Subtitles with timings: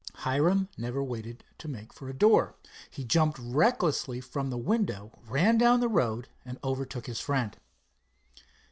[0.15, 2.55] Hiram never waited to make for a door.
[2.89, 7.55] He jumped recklessly from the window, ran down the road, and overtook his friend.